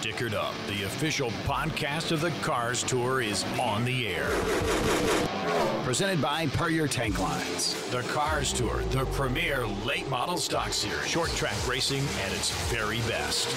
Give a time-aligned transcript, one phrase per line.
[0.00, 4.30] Stickered Up, the official podcast of the Cars Tour, is on the air.
[5.82, 7.74] Presented by Puryear Tank Lines.
[7.90, 11.08] The Cars Tour, the premier late model stock series.
[11.08, 13.48] Short track racing at its very best.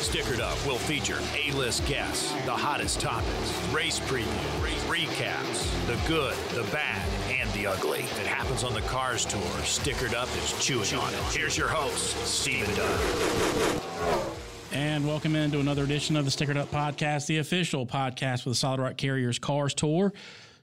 [0.00, 6.66] Stickered Up will feature A-list guests, the hottest topics, race previews, recaps, the good, the
[6.72, 8.00] bad, and the ugly.
[8.00, 11.20] If it happens on the Cars Tour, Stickered Up is chewing on it.
[11.24, 14.49] Here's your host, Stephen Dunn.
[14.72, 18.54] And welcome into another edition of the Stickered Up Podcast, the official podcast for the
[18.54, 20.12] Solid Rock Carriers Cars Tour.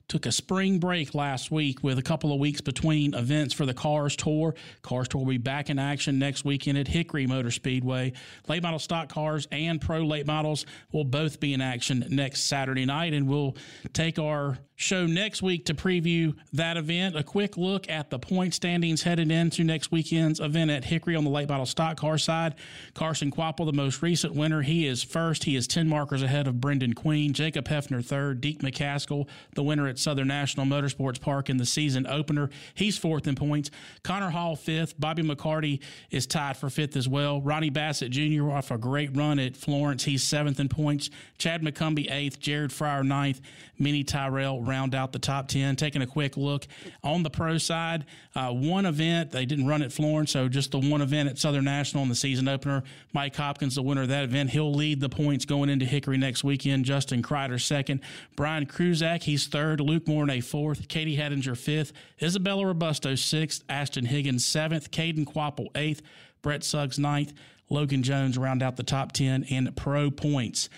[0.07, 3.73] Took a spring break last week with a couple of weeks between events for the
[3.73, 4.55] Cars Tour.
[4.81, 8.13] Cars Tour will be back in action next weekend at Hickory Motor Speedway.
[8.48, 12.85] Late model stock cars and pro late models will both be in action next Saturday
[12.85, 13.57] night, and we'll
[13.91, 17.18] take our show next week to preview that event.
[17.18, 21.23] A quick look at the point standings headed into next weekend's event at Hickory on
[21.23, 22.54] the late model stock car side.
[22.94, 25.44] Carson Kvapil, the most recent winner, he is first.
[25.45, 27.34] He is 10 markers ahead of Brenden Queen.
[27.34, 28.40] Jacob Heafner third.
[28.40, 32.51] Deac McCaskill, the winner at Southern National Motorsports Park in the season opener.
[32.76, 33.71] He's fourth in points.
[34.04, 34.99] Connor Hall fifth.
[34.99, 37.41] Bobby McCarty is tied for fifth as well.
[37.41, 38.51] Ronnie Bassett Jr.
[38.51, 40.04] off a great run at Florence.
[40.04, 41.10] He's seventh in points.
[41.40, 42.40] Chad McCumbee eighth.
[42.40, 43.41] Jared Fryar ninth.
[43.79, 45.76] Mini Tyrrell round out the top 10.
[45.76, 46.68] Taking a quick look
[47.04, 50.79] on the pro side, uh, one event, they didn't run at Florence, so just the
[50.79, 52.84] one event at Southern National in the season opener.
[53.13, 56.43] Mike Hopkins, the winner of that event, he'll lead the points going into Hickory next
[56.43, 56.85] weekend.
[56.85, 58.01] Justin Kreider second.
[58.35, 59.79] Brian Kruzak, he's third.
[59.79, 60.88] Luke Mornay fourth.
[60.88, 61.93] Katie Hettinger fifth.
[62.21, 63.63] Isabella Robusto sixth.
[63.70, 64.91] Ashton Higgins seventh.
[64.91, 66.01] Caden Quapple, eighth.
[66.41, 67.34] Brett Suggs ninth.
[67.69, 70.69] Logan Jones round out the top 10 in pro points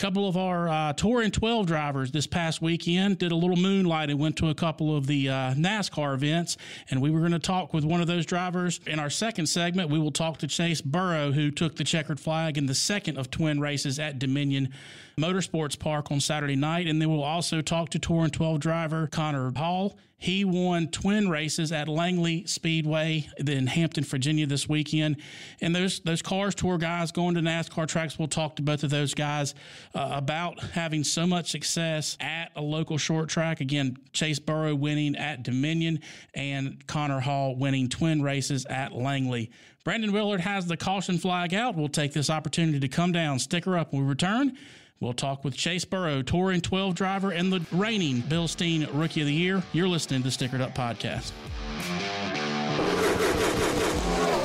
[0.00, 4.18] couple of our uh, Touring 12 drivers this past weekend did a little moonlight and
[4.18, 6.56] went to a couple of the uh, NASCAR events.
[6.88, 8.80] And we were going to talk with one of those drivers.
[8.86, 12.56] In our second segment, we will talk to Chase Burrow, who took the checkered flag
[12.56, 14.72] in the second of twin races at Dominion
[15.20, 16.86] Motorsports Park on Saturday night.
[16.86, 19.98] And then we'll also talk to Touring 12 driver Connor Hall.
[20.20, 25.16] He won twin races at Langley Speedway in Hampton, Virginia this weekend.
[25.62, 28.90] And those those cars tour guys going to NASCAR tracks, we'll talk to both of
[28.90, 29.54] those guys
[29.94, 33.62] uh, about having so much success at a local short track.
[33.62, 36.00] Again, Chase Burrow winning at Dominion
[36.34, 39.50] and Connor Hall winning twin races at Langley.
[39.84, 41.76] Brandon Willard has the caution flag out.
[41.76, 44.58] We'll take this opportunity to come down, sticker up when we return.
[45.00, 49.32] We'll talk with Chase Burrow, touring 12 driver and the reigning Bilstein Rookie of the
[49.32, 49.62] Year.
[49.72, 51.32] You're listening to Stickered Up Podcast.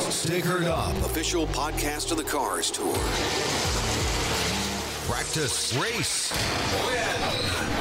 [0.07, 2.93] Stickered Up, official podcast of the Cars Tour.
[5.11, 6.31] Practice, race,
[6.87, 7.74] win.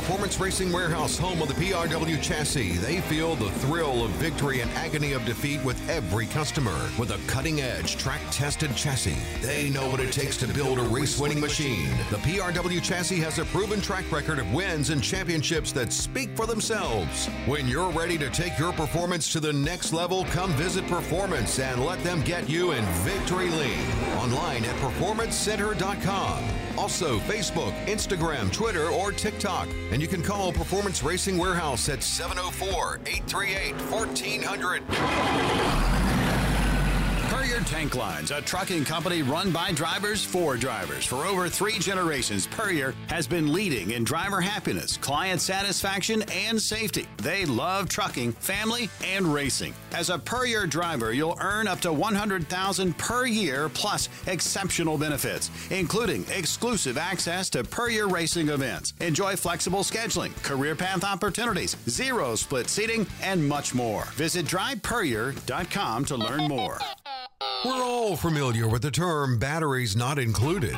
[0.00, 4.70] Performance Racing Warehouse, home of the PRW chassis, they feel the thrill of victory and
[4.70, 6.74] agony of defeat with every customer.
[6.98, 10.84] With a cutting edge, track tested chassis, they know what it takes to build a
[10.84, 11.90] race winning machine.
[12.08, 16.46] The PRW chassis has a proven track record of wins and championships that speak for
[16.46, 17.26] themselves.
[17.44, 21.84] When you're ready to take your performance to the next level, come visit Performance and
[21.84, 23.86] let them get you in victory lane.
[24.16, 26.69] Online at performancecenter.com.
[26.80, 29.68] Also, Facebook, Instagram, Twitter, or TikTok.
[29.92, 36.19] And you can call Performance Racing Warehouse at 704 838 1400.
[37.30, 41.06] Puryear Tank Lines, a trucking company run by drivers for drivers.
[41.06, 47.06] For over three generations, Puryear has been leading in driver happiness, client satisfaction, and safety.
[47.18, 49.74] They love trucking, family, and racing.
[49.92, 56.26] As a Puryear driver, you'll earn up to 100000 per year plus exceptional benefits, including
[56.34, 58.92] exclusive access to Puryear racing events.
[59.00, 64.02] Enjoy flexible scheduling, career path opportunities, zero split seating, and much more.
[64.16, 66.80] Visit drivepuryear.com to learn more.
[67.62, 70.74] We're all familiar with the term batteries not included.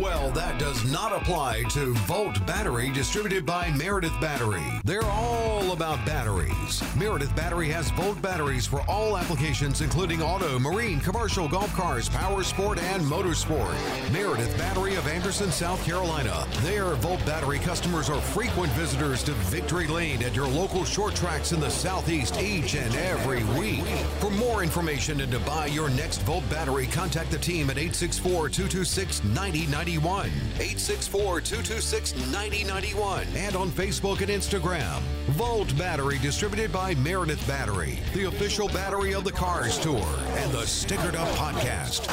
[0.00, 4.64] Well, that does not apply to Volt Battery distributed by Meredith Battery.
[4.82, 6.82] They're all about batteries.
[6.96, 12.42] Meredith Battery has Volt batteries for all applications, including auto, marine, commercial, golf cars, power
[12.42, 13.72] sport, and motorsport.
[14.12, 16.44] Meredith Battery of Anderson, South Carolina.
[16.62, 21.52] Their Volt Battery customers are frequent visitors to Victory Lane at your local short tracks
[21.52, 23.84] in the Southeast each and every week.
[24.18, 28.48] For more information and to buy your next Volt battery, contact the team at 864
[28.48, 35.00] 226 9090 9091, 864 226 9091, and on Facebook and Instagram.
[35.32, 40.64] Volt Battery, distributed by Meredith Battery, the official battery of the Cars Tour, and the
[40.64, 42.08] Stickered Up Podcast.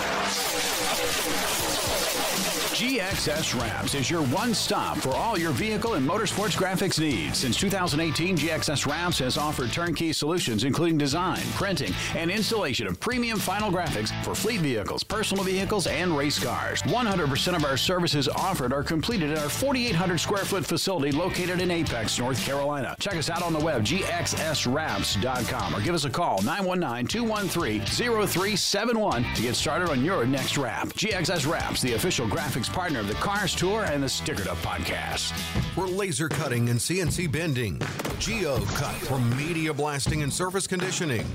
[2.82, 7.38] GXS Wraps is your one stop for all your vehicle and motorsports graphics needs.
[7.38, 13.38] Since 2018, GXS Wraps has offered turnkey solutions including design, printing, and installation of premium
[13.38, 16.82] final graphics for fleet vehicles, personal vehicles, and race cars.
[16.84, 21.72] 100% of our services offered are completed at our 4,800 square foot facility located in
[21.72, 22.96] Apex, North Carolina.
[23.00, 29.24] Check us out on the web, gxswraps.com, or give us a call, 919 213 0371
[29.36, 30.88] to get started on your next wrap.
[30.90, 35.32] GXS Wraps, the official graphics partner of the Cars Tour and the Stickered Up podcast.
[35.76, 37.82] For laser cutting and CNC bending,
[38.20, 41.26] Geo Cut for media blasting and surface conditioning.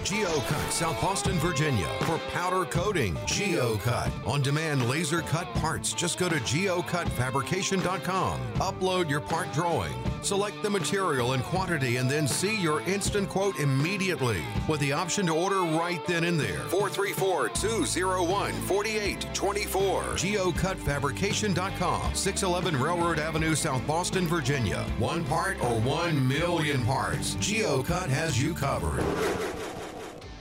[0.00, 1.86] GeoCut, South Boston, Virginia.
[2.00, 4.10] For powder coating, GeoCut.
[4.26, 8.40] On demand laser cut parts, just go to geocutfabrication.com.
[8.54, 9.92] Upload your part drawing.
[10.22, 15.26] Select the material and quantity and then see your instant quote immediately with the option
[15.26, 16.58] to order right then and there.
[16.68, 20.02] 434 201 4824.
[20.02, 22.14] GeoCutfabrication.com.
[22.14, 24.84] 611 Railroad Avenue, South Boston, Virginia.
[24.98, 27.34] One part or one million parts.
[27.36, 29.04] GeoCut has you covered.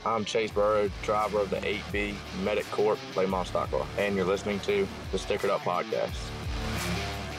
[0.06, 4.26] I'm Chase Burrow, driver of the 8B Medic Corp late model stock car, and you're
[4.26, 6.16] listening to the Stickered Up Podcast.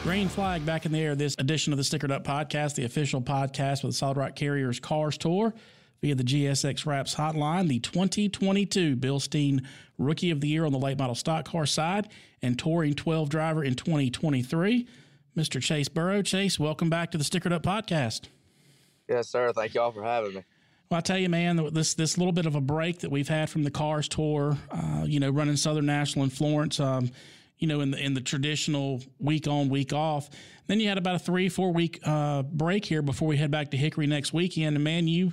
[0.02, 1.14] Green flag back in the air.
[1.14, 4.78] This edition of the Stickered Up Podcast, the official podcast with the Solid Rock Carriers
[4.78, 5.54] Cars Tour
[6.02, 9.64] via the GSX Wraps hotline, the 2022 Bilstein
[9.98, 12.08] Rookie of the Year on the late model stock car side,
[12.42, 14.86] and touring 12 driver in 2023,
[15.36, 15.62] Mr.
[15.62, 16.20] Chase Burrow.
[16.22, 18.28] Chase, welcome back to the Stickered Up Podcast.
[19.08, 19.52] Yes, sir.
[19.52, 20.44] Thank y'all for having me.
[20.90, 23.48] Well, I tell you, man, this this little bit of a break that we've had
[23.48, 27.12] from the Cars Tour, uh, you know, running Southern National in Florence, um,
[27.60, 30.28] you know, in the in the traditional week on week off.
[30.66, 33.70] Then you had about a three four week uh, break here before we head back
[33.70, 34.74] to Hickory next weekend.
[34.74, 35.32] And man, you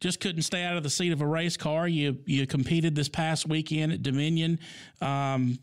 [0.00, 1.86] just couldn't stay out of the seat of a race car.
[1.86, 4.58] You you competed this past weekend at Dominion.
[5.00, 5.60] Um,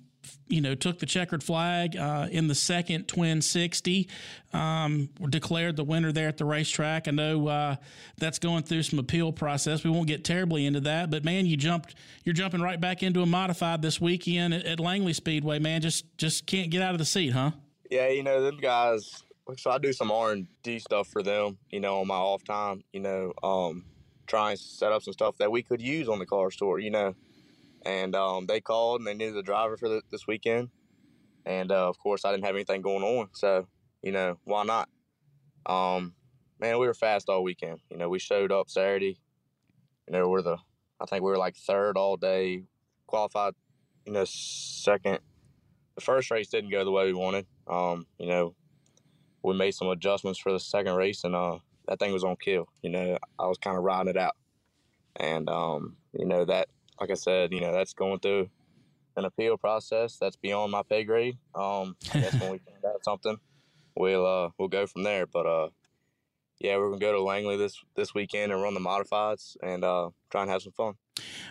[0.47, 4.07] you know, took the checkered flag uh, in the second Twin 60,
[4.53, 7.07] um, declared the winner there at the racetrack.
[7.07, 7.75] I know uh,
[8.17, 9.83] that's going through some appeal process.
[9.83, 13.21] We won't get terribly into that, but man, you jumped, you're jumping right back into
[13.21, 15.59] a modified this weekend at, at Langley Speedway.
[15.59, 17.51] Man, just just can't get out of the seat, huh?
[17.89, 19.23] Yeah, you know them guys.
[19.57, 21.57] So I do some R and D stuff for them.
[21.69, 22.83] You know, on my off time.
[22.93, 23.83] You know, um,
[24.27, 26.79] trying to set up some stuff that we could use on the cars tour.
[26.79, 27.15] You know
[27.85, 30.69] and um, they called and they needed a driver for the, this weekend.
[31.45, 33.67] And uh, of course, I didn't have anything going on, so
[34.01, 34.89] you know why not?
[35.65, 36.13] Um,
[36.59, 37.79] man, we were fast all weekend.
[37.89, 39.19] You know, we showed up Saturday.
[40.07, 40.57] You know, we're the
[41.01, 42.63] I think we were like third all day,
[43.07, 43.53] qualified.
[44.05, 45.19] You know, second.
[45.95, 47.45] The first race didn't go the way we wanted.
[47.67, 48.55] Um, you know,
[49.43, 52.67] we made some adjustments for the second race, and uh, that thing was on kill.
[52.81, 54.35] You know, I was kind of riding it out,
[55.17, 58.49] and um, you know that like I said, you know, that's going through
[59.15, 61.37] an appeal process that's beyond my pay grade.
[61.55, 63.37] Um, I guess when we find out something,
[63.95, 65.25] we'll uh, we'll go from there.
[65.25, 65.69] But uh,
[66.59, 70.09] yeah, we're gonna go to Langley this this weekend and run the modifieds and uh,
[70.31, 70.95] try and have some fun.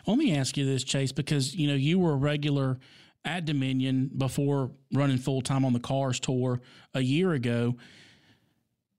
[0.07, 2.79] Let me ask you this, Chase, because you know you were a regular
[3.25, 6.61] at Dominion before running full time on the Cars Tour
[6.95, 7.77] a year ago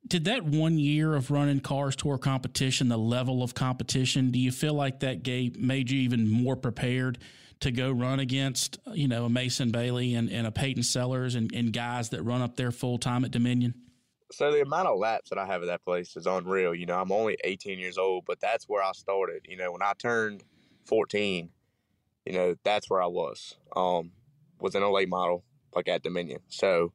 [0.08, 4.52] did that one year of running cars tour competition the level of competition do you
[4.52, 7.18] feel like that gave made you even more prepared
[7.60, 11.54] to go run against you know a mason bailey and, and a peyton sellers and,
[11.54, 13.74] and guys that run up there full time at dominion?
[14.32, 16.76] So the amount of laps that i have at that place is unreal.
[16.76, 19.46] You know i'm only 18 years old but that's where i started.
[19.48, 20.44] You know when i turned
[20.86, 21.50] 14
[22.26, 24.12] you know that's where i was um
[24.60, 25.44] was an late model
[25.74, 26.42] like at dominion.
[26.50, 26.92] So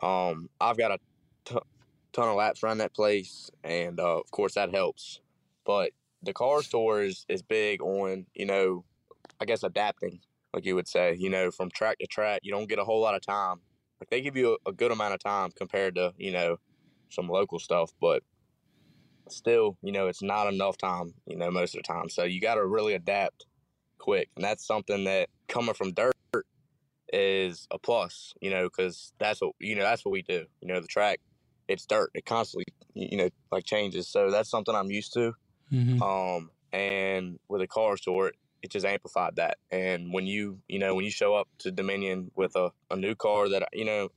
[0.00, 0.98] um i've got a
[2.12, 5.20] ton of laps around that place, and uh, of course that helps.
[5.64, 8.84] But the cars tour is, is big on you know,
[9.40, 10.20] I guess adapting,
[10.52, 11.16] like you would say.
[11.18, 13.60] You know, from track to track, you don't get a whole lot of time.
[14.00, 16.58] Like they give you a, a good amount of time compared to you know
[17.10, 18.22] some local stuff, but
[19.28, 21.14] still, you know, it's not enough time.
[21.26, 23.46] You know, most of the time, so you got to really adapt
[23.98, 26.14] quick, and that's something that coming from dirt
[27.12, 30.44] is a plus, you know, because that's what you know that's what we do.
[30.60, 31.20] You know, the track
[31.68, 32.10] it's dirt.
[32.14, 34.08] It constantly, you know, like changes.
[34.08, 35.34] So that's something I'm used to.
[35.72, 36.02] Mm-hmm.
[36.02, 38.32] Um, and with a car Tour,
[38.62, 39.58] it just amplified that.
[39.70, 43.14] And when you, you know, when you show up to Dominion with a, a new
[43.14, 44.08] car that, you know,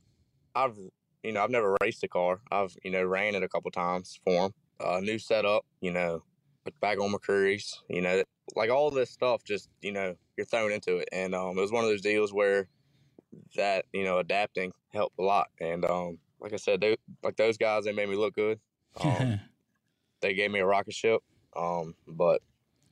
[0.54, 0.76] I've,
[1.22, 2.40] you know, I've never raced a car.
[2.50, 4.54] I've, you know, ran it a couple times for them.
[4.80, 6.24] Uh, new setup, you know,
[6.64, 8.22] put back on McCreary's, you know,
[8.56, 11.08] like all this stuff, just, you know, you're thrown into it.
[11.12, 12.68] And um, it was one of those deals where
[13.56, 15.48] that you know adapting helped a lot.
[15.60, 18.60] And um, like I said, they, like those guys, they made me look good.
[19.02, 19.40] Um,
[20.20, 21.22] they gave me a rocket ship,
[21.56, 22.42] um, but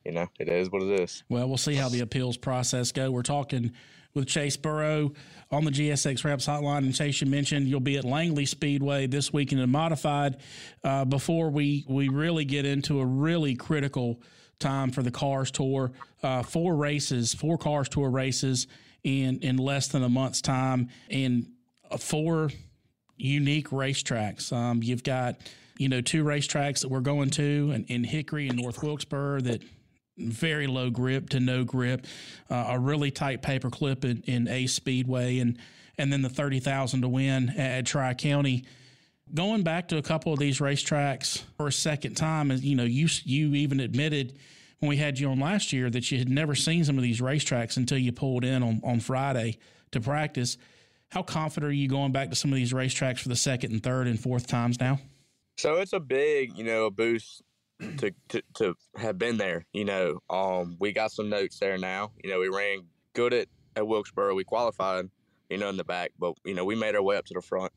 [0.05, 1.23] you know it is what it is.
[1.29, 3.11] Well, we'll see how the appeals process go.
[3.11, 3.73] We're talking
[4.15, 5.13] with Chase Burrow
[5.51, 6.79] on the GSX Wraps Hotline.
[6.79, 10.39] And Chase, you mentioned you'll be at Langley Speedway this weekend in modified.
[10.83, 14.21] Uh, before we we really get into a really critical
[14.59, 15.93] time for the Cars Tour,
[16.23, 18.67] uh, four races, four Cars Tour races
[19.05, 21.47] in in less than a month's time, and
[21.91, 22.51] uh, four
[23.21, 24.53] unique racetracks.
[24.53, 25.37] Um, you've got
[25.79, 29.63] you know two racetracks that we're going to in, in Hickory and North Wilkesboro that
[30.19, 32.07] very low grip to no grip,
[32.51, 35.59] uh, a really tight paper clip in, in Ace Speedway, and
[35.99, 38.65] and then the thirty thousand to win at, at Tri County.
[39.33, 42.85] Going back to a couple of these racetracks for a second time, as you know,
[42.85, 44.37] you you even admitted
[44.81, 47.21] when we had you on last year that you had never seen some of these
[47.21, 49.59] racetracks until you pulled in on, on Friday
[49.93, 50.57] to practice.
[51.11, 53.83] How confident are you going back to some of these racetracks for the second and
[53.83, 55.01] third and fourth times now?
[55.57, 57.43] So it's a big, you know, boost
[57.99, 59.67] to, to, to have been there.
[59.73, 62.13] You know, um, we got some notes there now.
[62.23, 62.83] You know, we ran
[63.15, 64.37] good at, at Wilkesboro.
[64.37, 65.07] We qualified,
[65.49, 67.43] you know, in the back, but you know, we made our way up to the
[67.43, 67.73] front.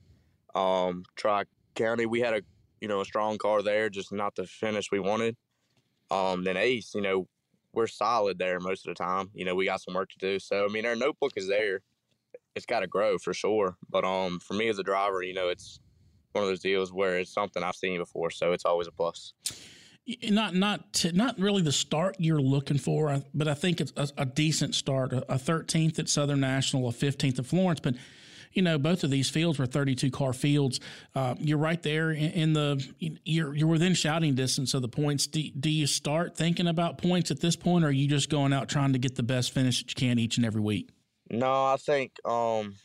[0.53, 2.41] Um, Tri County, we had a
[2.81, 5.35] you know a strong car there, just not the finish we wanted.
[6.11, 7.27] Um, then Ace, you know,
[7.73, 9.31] we're solid there most of the time.
[9.33, 10.37] You know, we got some work to do.
[10.37, 11.79] So I mean, our notebook is there.
[12.55, 13.77] It's got to grow for sure.
[13.89, 15.79] But um, for me as a driver, you know, it's
[16.33, 19.33] one of those deals where it's something I've seen before, so it's always a plus
[20.29, 24.09] not not to, not really the start you're looking for, but I think it's a,
[24.17, 25.13] a decent start.
[25.13, 27.95] A thirteenth at Southern National, a fifteenth at Florence, but
[28.51, 30.79] you know both of these fields were 32 car fields.
[31.15, 35.25] Uh, you're right there in, in, the you're you're within shouting distance of the points.
[35.25, 38.51] Do, do you start thinking about points at this point, or are you just going
[38.51, 40.89] out trying to get the best finish that you can each and every week?
[41.29, 42.75] No, I think um,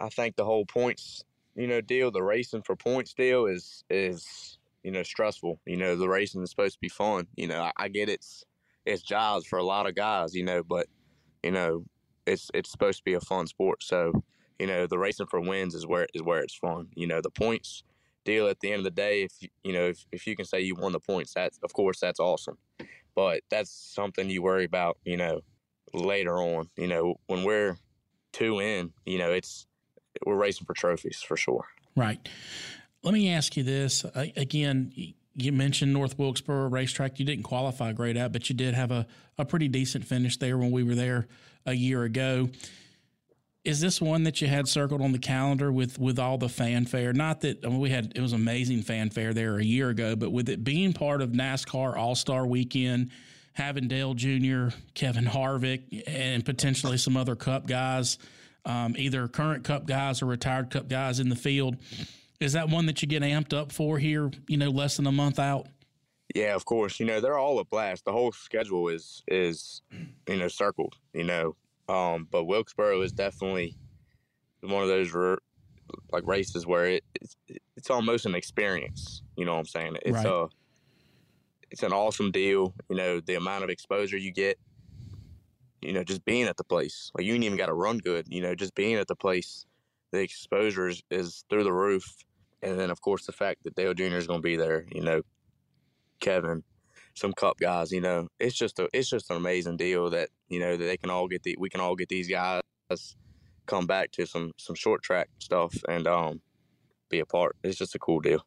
[0.00, 1.24] I think the whole points
[1.56, 5.60] you know deal, the racing for points deal is is you know, stressful.
[5.66, 7.26] You know, the racing is supposed to be fun.
[7.36, 8.44] You know, I, I get it's
[8.86, 10.34] it's jobs for a lot of guys.
[10.34, 10.86] You know, but
[11.42, 11.84] you know,
[12.26, 13.82] it's it's supposed to be a fun sport.
[13.82, 14.24] So,
[14.58, 16.88] you know, the racing for wins is where is where it's fun.
[16.94, 17.82] You know, the points
[18.24, 19.22] deal at the end of the day.
[19.22, 22.00] If you, know, if, if you can say you won the points, that's of course
[22.00, 22.58] that's awesome.
[23.14, 24.98] But that's something you worry about.
[25.04, 25.40] You know,
[25.92, 26.68] later on.
[26.76, 27.76] You know, when we're
[28.32, 29.66] two in, you know, it's
[30.24, 31.66] we're racing for trophies for sure.
[31.96, 32.26] Right.
[33.02, 34.92] Let me ask you this uh, again.
[35.34, 37.20] You mentioned North Wilkesboro racetrack.
[37.20, 40.58] You didn't qualify great at, but you did have a, a pretty decent finish there
[40.58, 41.28] when we were there
[41.64, 42.48] a year ago.
[43.64, 47.12] Is this one that you had circled on the calendar with with all the fanfare?
[47.12, 50.32] Not that I mean, we had it was amazing fanfare there a year ago, but
[50.32, 53.10] with it being part of NASCAR All Star Weekend,
[53.58, 58.16] having Dale Jr., Kevin Harvick, and potentially some other Cup guys,
[58.64, 61.76] um, either current Cup guys or retired Cup guys in the field
[62.40, 65.12] is that one that you get amped up for here, you know, less than a
[65.12, 65.66] month out?
[66.34, 67.00] Yeah, of course.
[67.00, 68.04] You know, they're all a blast.
[68.04, 69.82] The whole schedule is is
[70.28, 70.94] you know circled.
[71.14, 71.56] You know,
[71.88, 73.76] um, but Wilkesboro is definitely
[74.60, 75.14] one of those
[76.12, 77.36] like races where it, it's
[77.76, 79.22] it's almost an experience.
[79.36, 79.96] You know what I'm saying?
[80.02, 80.26] It's right.
[80.26, 80.48] a
[81.70, 82.74] it's an awesome deal.
[82.88, 84.58] You know, the amount of exposure you get.
[85.80, 87.12] You know, just being at the place.
[87.14, 88.26] Like you ain't even got to run good.
[88.28, 89.64] You know, just being at the place,
[90.10, 92.16] the exposure is, is through the roof
[92.62, 94.16] and then of course the fact that Dale Jr.
[94.16, 95.22] is going to be there, you know,
[96.20, 96.64] Kevin,
[97.14, 100.58] some Cup guys, you know, it's just a it's just an amazing deal that you
[100.60, 102.62] know that they can all get the we can all get these guys
[103.66, 106.40] come back to some some short track stuff and um
[107.10, 107.56] be a part.
[107.62, 108.44] It's just a cool deal.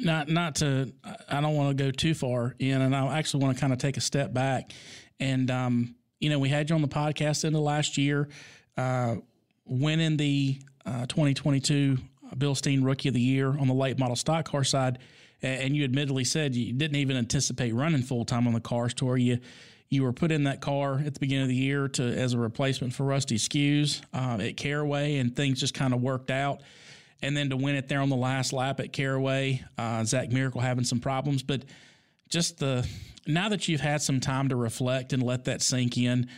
[0.00, 0.92] Not not to
[1.28, 3.78] I don't want to go too far in, and I actually want to kind of
[3.78, 4.72] take a step back.
[5.18, 8.28] And um, you know, we had you on the podcast in the last year,
[8.76, 9.16] uh,
[9.64, 11.98] winning the uh, 2022
[12.36, 14.98] Bilstein Rookie of the Year on the late model stock car side,
[15.42, 19.16] and you admittedly said you didn't even anticipate running full time on the cars tour.
[19.16, 19.38] You
[19.90, 22.38] you were put in that car at the beginning of the year to as a
[22.38, 26.60] replacement for Rusty Skewes uh, at Caraway, and things just kind of worked out.
[27.22, 30.60] And then to win it there on the last lap at Caraway, uh, Zach Miracle
[30.60, 31.64] having some problems, but
[32.28, 32.88] just the
[33.26, 36.28] now that you've had some time to reflect and let that sink in,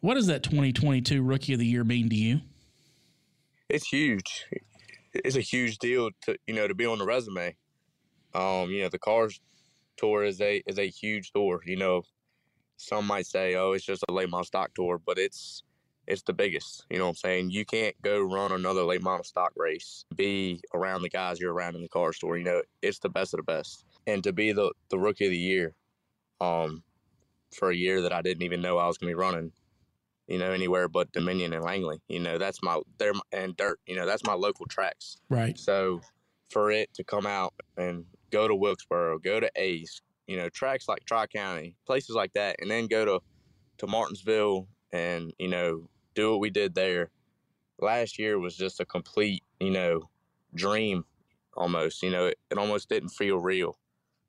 [0.00, 2.40] what does that 2022 Rookie of the Year mean to you?
[3.68, 4.46] It's huge
[5.12, 7.56] it's a huge deal to you know to be on the resume.
[8.34, 9.40] Um, you know, the cars
[9.96, 11.60] tour is a is a huge tour.
[11.64, 12.02] You know,
[12.76, 15.62] some might say, oh, it's just a late model stock tour, but it's
[16.10, 16.84] it's the biggest.
[16.90, 17.50] You know what I'm saying?
[17.50, 21.76] You can't go run another late model stock race, be around the guys you're around
[21.76, 22.36] in the cars tour.
[22.36, 23.84] You know, it's the best of the best.
[24.08, 25.74] And to be the, the rookie of the year,
[26.40, 26.82] um,
[27.54, 29.52] for a year that I didn't even know I was gonna be running,
[30.26, 32.00] you know, anywhere but Dominion and Langley.
[32.08, 33.78] You know, that's my there and Dirt.
[33.86, 35.16] You know, that's my local tracks.
[35.28, 35.56] Right.
[35.58, 36.00] So
[36.50, 40.88] for it to come out and go to Wilkesboro, go to Ace, you know, tracks
[40.88, 43.20] like Tri County, places like that, and then go to
[43.78, 47.10] to Martinsville and you know do what we did there.
[47.78, 50.10] Last year was just a complete, you know,
[50.54, 51.04] dream
[51.54, 52.02] almost.
[52.02, 53.78] You know, it, it almost didn't feel real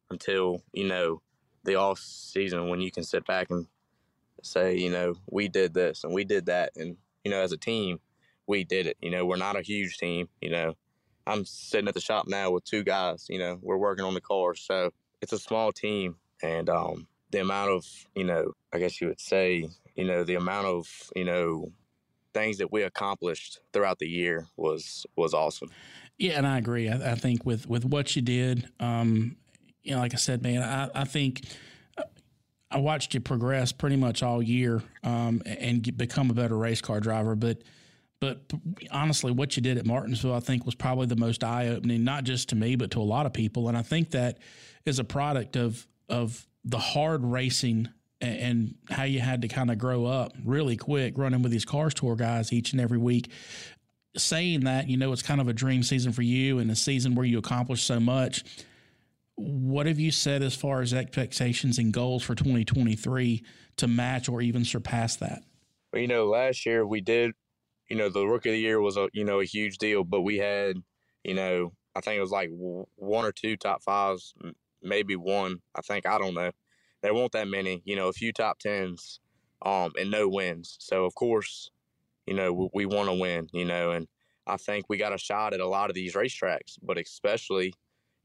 [0.09, 1.21] until you know
[1.63, 3.67] the off season when you can sit back and
[4.43, 7.57] say, you know, we did this and we did that, and you know, as a
[7.57, 7.99] team,
[8.47, 8.97] we did it.
[9.01, 10.27] You know, we're not a huge team.
[10.41, 10.73] You know,
[11.27, 13.27] I'm sitting at the shop now with two guys.
[13.29, 17.41] You know, we're working on the car, so it's a small team, and um, the
[17.41, 17.85] amount of
[18.15, 21.71] you know, I guess you would say, you know, the amount of you know
[22.33, 25.69] things that we accomplished throughout the year was was awesome.
[26.17, 26.89] Yeah, and I agree.
[26.89, 29.37] I, I think with with what you did, um,
[29.83, 31.41] you know, like I said, man, I, I think.
[32.73, 36.79] I watched you progress pretty much all year um, and get, become a better race
[36.79, 37.35] car driver.
[37.35, 37.63] But
[38.21, 38.39] but
[38.91, 42.23] honestly, what you did at Martinsville, I think, was probably the most eye opening, not
[42.23, 43.67] just to me, but to a lot of people.
[43.67, 44.37] And I think that
[44.85, 47.89] is a product of of the hard racing
[48.19, 51.93] and how you had to kind of grow up really quick running with these cars
[51.93, 53.31] tour guys each and every week.
[54.15, 57.15] Saying that you know it's kind of a dream season for you and a season
[57.15, 58.43] where you accomplished so much.
[59.35, 63.43] What have you said as far as expectations and goals for 2023
[63.77, 65.43] to match or even surpass that?
[65.91, 67.31] Well, you know last year we did
[67.91, 70.21] you know the rookie of the year was a you know a huge deal but
[70.21, 70.77] we had
[71.25, 74.33] you know i think it was like one or two top fives
[74.83, 76.51] maybe one i think i don't know
[77.01, 79.19] there weren't that many, you know, a few top tens,
[79.63, 80.77] um, and no wins.
[80.79, 81.71] So of course,
[82.25, 84.07] you know, we, we want to win, you know, and
[84.47, 87.73] I think we got a shot at a lot of these racetracks, but especially,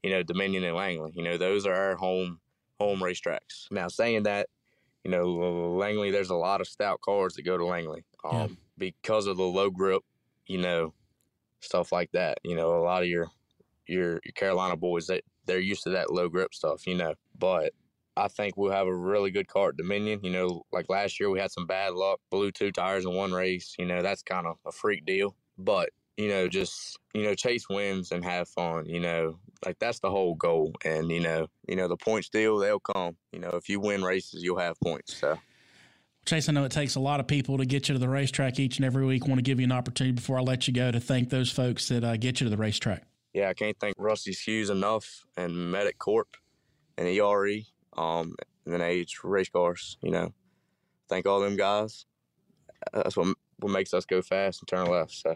[0.03, 1.11] you know, Dominion and Langley.
[1.15, 2.39] You know, those are our home
[2.79, 3.71] home racetracks.
[3.71, 4.47] Now, saying that,
[5.03, 5.25] you know,
[5.77, 8.47] Langley, there's a lot of stout cars that go to Langley um, yeah.
[8.77, 10.03] because of the low grip,
[10.45, 10.93] you know,
[11.61, 12.39] stuff like that.
[12.43, 13.27] You know, a lot of your
[13.87, 17.15] your, your Carolina boys that they're used to that low grip stuff, you know.
[17.37, 17.73] But
[18.15, 20.19] I think we'll have a really good car at Dominion.
[20.23, 23.31] You know, like last year we had some bad luck, blew two tires in one
[23.31, 23.75] race.
[23.79, 25.35] You know, that's kind of a freak deal.
[25.57, 29.99] But, you know, just, you know, chase wins and have fun, you know, like that's
[29.99, 30.73] the whole goal.
[30.85, 33.15] And, you know, you know, the points deal, they'll come.
[33.31, 35.15] You know, if you win races, you'll have points.
[35.15, 35.39] So
[36.27, 38.59] Chase, I know it takes a lot of people to get you to the racetrack
[38.59, 39.23] each and every week.
[39.23, 41.49] I want to give you an opportunity before I let you go to thank those
[41.49, 43.03] folks that uh, get you to the racetrack.
[43.37, 46.37] Yeah, I can't thank Rusty Hughes enough and Medic Corp
[46.97, 47.59] and ERE
[47.95, 48.33] um,
[48.65, 49.95] and then age race cars.
[50.01, 50.33] You know,
[51.07, 52.07] thank all them guys.
[52.91, 55.11] That's what what makes us go fast and turn left.
[55.11, 55.35] So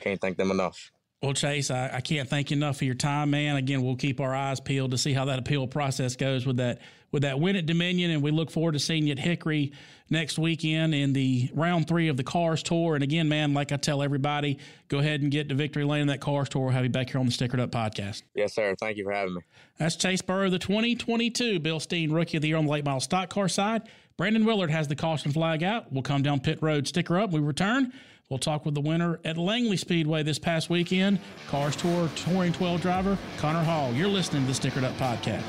[0.00, 0.90] can't thank them enough.
[1.24, 3.56] Well, Chase, I, I, can't thank you enough for your time, man.
[3.56, 6.82] Again, we'll keep our eyes peeled to see how that appeal process goes with that
[7.12, 9.72] with that win at Dominion, and we look forward to seeing you at Hickory
[10.10, 12.94] next weekend in the round three of the Cars Tour.
[12.94, 14.58] And again, man, like I tell everybody,
[14.88, 16.64] go ahead and get to victory lane in that Cars Tour.
[16.64, 18.22] We'll have you back here on the Stickered Up podcast.
[18.34, 18.74] Yes, sir.
[18.78, 19.40] Thank you for having me.
[19.78, 23.30] That's Chase Burrow, the 2022 Bilstein Rookie of the Year on the late model stock
[23.30, 23.88] car side.
[24.18, 25.90] Brandon Willard has the caution flag out.
[25.90, 27.30] We'll come down pit road, sticker up.
[27.30, 27.92] We return.
[28.30, 32.80] We'll talk with the winner at Langley Speedway this past weekend, Cars Tour Touring 12
[32.80, 33.92] driver Connor Hall.
[33.92, 35.42] You're listening to the Stickered Up Podcast.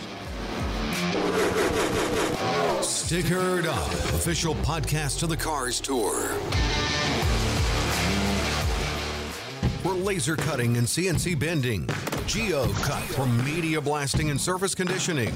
[2.81, 6.13] Stickered Up, official podcast of the Cars Tour.
[9.81, 11.87] For laser cutting and CNC bending,
[12.27, 15.33] Geo Cut for media blasting and surface conditioning.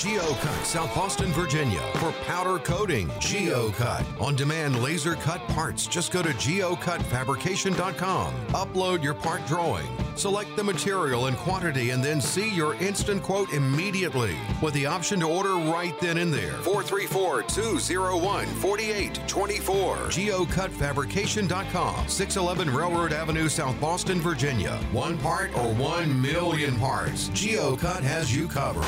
[0.00, 1.82] GeoCut, South Boston, Virginia.
[1.96, 4.06] For powder coating, GeoCut.
[4.18, 8.34] On demand laser cut parts, just go to geocutfabrication.com.
[8.48, 9.86] Upload your part drawing.
[10.16, 15.20] Select the material and quantity and then see your instant quote immediately with the option
[15.20, 16.52] to order right then and there.
[16.52, 19.96] 434 201 4824.
[19.96, 22.08] GeocutFabrication.com.
[22.08, 24.78] 611 Railroad Avenue, South Boston, Virginia.
[24.92, 27.28] One part or one million parts.
[27.30, 28.86] GeoCut has you covered.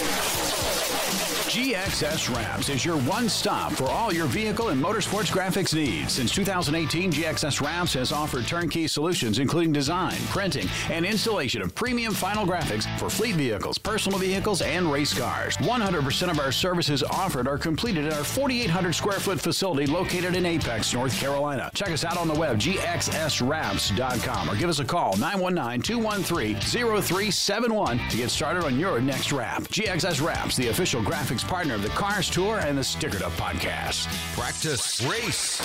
[0.00, 1.27] Thank you.
[1.58, 6.12] GXS Wraps is your one stop for all your vehicle and motorsports graphics needs.
[6.12, 12.14] Since 2018, GXS Wraps has offered turnkey solutions including design, printing, and installation of premium
[12.14, 15.56] final graphics for fleet vehicles, personal vehicles, and race cars.
[15.56, 20.46] 100% of our services offered are completed at our 4,800 square foot facility located in
[20.46, 21.72] Apex, North Carolina.
[21.74, 27.98] Check us out on the web, gxswraps.com, or give us a call, 919 213 0371
[28.10, 29.62] to get started on your next wrap.
[29.64, 34.06] GXS Wraps, the official graphics partner of the Cars Tour and the Stickered Up podcast.
[34.34, 35.60] Practice, race,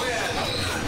[0.00, 0.83] win.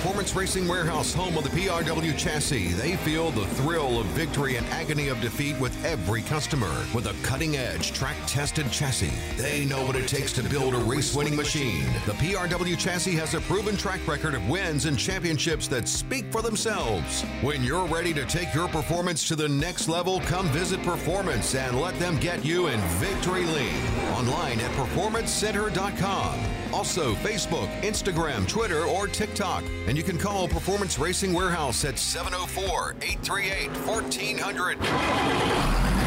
[0.00, 4.66] Performance Racing Warehouse, home of the PRW chassis, they feel the thrill of victory and
[4.68, 6.74] agony of defeat with every customer.
[6.94, 10.78] With a cutting edge, track tested chassis, they know what it takes to build a
[10.78, 11.84] race winning machine.
[12.06, 16.40] The PRW chassis has a proven track record of wins and championships that speak for
[16.40, 17.20] themselves.
[17.42, 21.78] When you're ready to take your performance to the next level, come visit Performance and
[21.78, 24.09] let them get you in victory lane.
[24.20, 26.40] Online at performancecenter.com.
[26.74, 29.64] Also, Facebook, Instagram, Twitter, or TikTok.
[29.86, 35.99] And you can call Performance Racing Warehouse at 704 838 1400.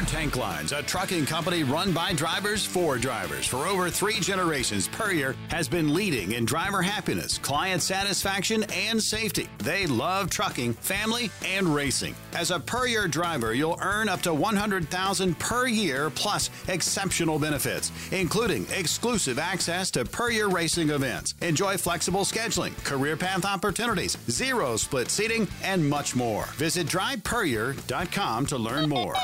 [0.00, 3.46] Puryear Tank Lines, a trucking company run by drivers for drivers.
[3.46, 9.48] For over three generations, Puryear has been leading in driver happiness, client satisfaction, and safety.
[9.58, 12.14] They love trucking, family, and racing.
[12.34, 18.66] As a Puryear driver, you'll earn up to 100000 per year plus exceptional benefits, including
[18.74, 21.34] exclusive access to Puryear racing events.
[21.42, 26.46] Enjoy flexible scheduling, career path opportunities, zero split seating, and much more.
[26.56, 29.14] Visit drivepuryear.com to learn more.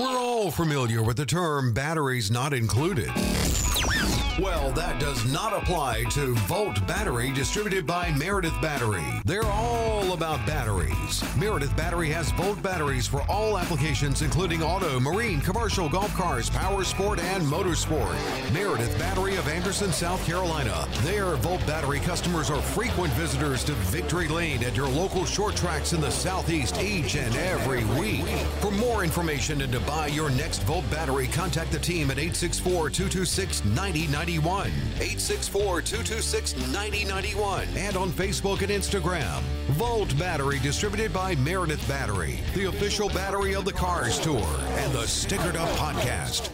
[0.00, 3.10] We're all familiar with the term batteries not included.
[4.40, 9.02] Well, that does not apply to Volt Battery distributed by Meredith Battery.
[9.24, 11.24] They're all about batteries.
[11.36, 16.84] Meredith Battery has Volt batteries for all applications, including auto, marine, commercial, golf cars, power
[16.84, 18.14] sport, and motorsport.
[18.52, 20.86] Meredith Battery of Anderson, South Carolina.
[21.00, 25.92] Their Volt Battery customers are frequent visitors to Victory Lane at your local short tracks
[25.92, 28.24] in the Southeast each and every week.
[28.60, 32.90] For more information and to buy your next Volt battery, contact the team at 864
[32.90, 34.27] 226 9090.
[34.36, 39.40] 864 226 9091 and on Facebook and Instagram.
[39.70, 45.06] Volt Battery distributed by Meredith Battery, the official battery of the Cars Tour and the
[45.06, 46.50] Stickered Up Podcast.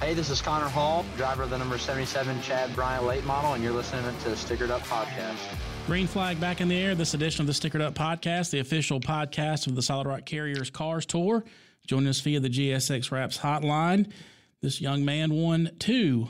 [0.00, 3.64] Hey, this is Connor Hall, driver of the number 77 Chad Bryant late model, and
[3.64, 5.38] you're listening to the Stickered Up Podcast.
[5.86, 6.94] Green flag back in the air.
[6.94, 10.68] This edition of the Stickered Up Podcast, the official podcast of the Solid Rock Carriers
[10.68, 11.44] Cars Tour.
[11.86, 14.10] Joining us via the GSX Wraps hotline.
[14.60, 16.28] This young man won two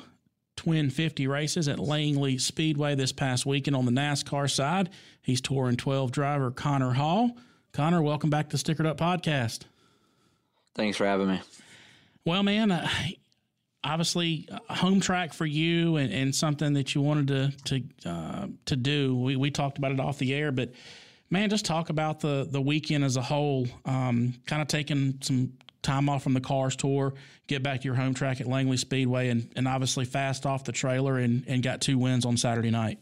[0.57, 4.91] Twin 50 races at Langley Speedway this past weekend on the NASCAR side.
[5.23, 7.37] He's touring 12 driver Connor Hall.
[7.73, 9.61] Connor, welcome back to Stickered Up Podcast.
[10.75, 11.41] Thanks for having me.
[12.25, 12.89] Well, man, uh,
[13.85, 18.47] obviously a home track for you and, and something that you wanted to to uh,
[18.67, 19.17] to do.
[19.17, 20.73] We we talked about it off the air, but
[21.31, 23.67] man, just talk about the the weekend as a whole.
[23.85, 25.53] Um, kind of taking some
[25.87, 27.15] time off from the cars tour,
[27.47, 30.73] get back to your home track at Langley Speedway, and, and obviously fast off the
[30.73, 32.99] trailer and, and got two wins on Saturday night.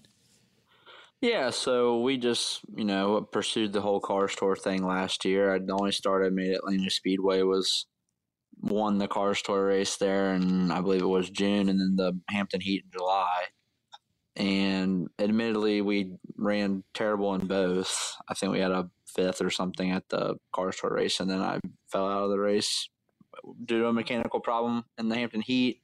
[1.20, 5.55] Yeah, so we just, you know, pursued the whole cars tour thing last year.
[5.55, 7.87] I, the only start I made at Langley Speedway was
[8.61, 12.20] won the cars tour race there, and I believe it was June, and then the
[12.29, 13.44] Hampton Heat in July.
[14.37, 18.16] And admittedly, we ran terrible in both.
[18.29, 21.40] I think we had a fifth or something at the cars tour race, and then
[21.40, 22.88] I fell out of the race
[23.64, 25.81] due to a mechanical problem in the Hampton Heat.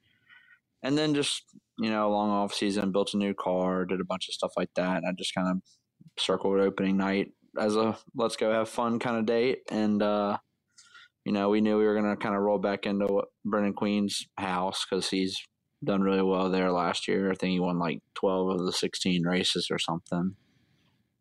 [0.82, 1.44] And then just
[1.80, 4.68] you know, long off season, built a new car, did a bunch of stuff like
[4.76, 4.98] that.
[4.98, 5.62] And I just kind of
[6.18, 9.60] circled opening night as a let's go have fun kind of date.
[9.70, 10.36] And uh,
[11.24, 14.84] you know, we knew we were gonna kind of roll back into Brenden Queen's house
[14.88, 15.40] because he's
[15.82, 17.30] done really well there last year.
[17.30, 20.36] I think he won like twelve of the sixteen races or something.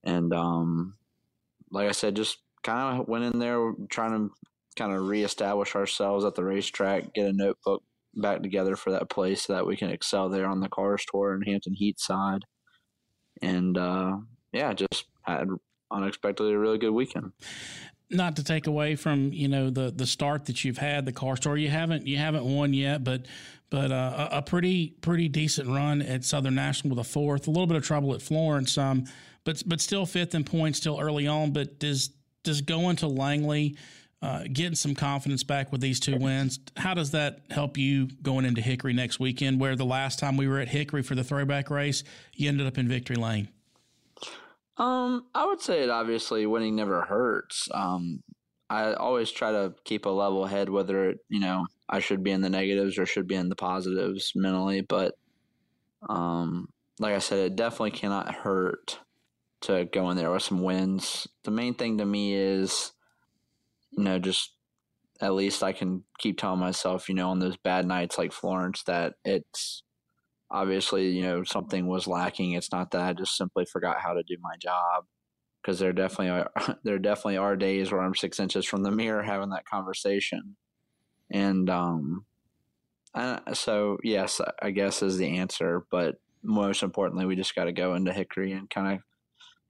[0.04, 0.96] And um,
[1.72, 4.34] like I said, just kind of went in there trying to
[4.76, 7.84] kind of reestablish ourselves at the racetrack, get a notebook
[8.16, 11.34] back together for that place so that we can excel there on the cars tour
[11.34, 12.46] and Hampton Heat side.
[13.42, 14.18] And uh,
[14.52, 15.48] yeah, just had
[15.92, 17.32] unexpectedly a really good weekend.
[18.12, 21.36] Not to take away from you know the the start that you've had the car
[21.38, 23.26] tour, you haven't you haven't won yet, but
[23.70, 27.68] but uh, a, pretty pretty decent run at Southern National with a fourth, a little
[27.68, 29.06] bit of trouble at Florence, um,
[29.44, 31.52] but but still fifth in points, still early on.
[31.52, 32.10] But does
[32.44, 33.76] does going to Langley?
[34.22, 36.60] uh, getting some confidence back with these two wins.
[36.76, 39.60] How does that help you going into Hickory next weekend?
[39.60, 42.78] Where the last time we were at Hickory for the throwback race, you ended up
[42.78, 43.48] in victory lane.
[44.80, 47.68] Um, I would say it obviously winning never hurts.
[47.74, 48.24] Um,
[48.70, 52.32] I always try to keep a level head, whether it, you know I should be
[52.32, 54.82] in the negatives or should be in the positives mentally.
[54.82, 55.16] But
[56.08, 59.00] um, like I said, it definitely cannot hurt
[59.62, 61.28] to go in there with some wins.
[61.44, 62.94] The main thing to me is
[63.92, 64.54] you know, just
[65.22, 68.84] at least I can keep telling myself, you know, on those bad nights like Florence
[68.84, 69.84] that it's
[70.52, 72.54] obviously, you know, something was lacking.
[72.54, 75.06] It's not that I just simply forgot how to do my job
[75.62, 79.24] because there definitely are there definitely are days where I'm six inches from the mirror
[79.24, 80.56] having that conversation,
[81.32, 82.26] and um,
[83.54, 85.86] so yes, I guess is the answer.
[85.92, 89.00] But most importantly, we just got to go into Hickory and kind of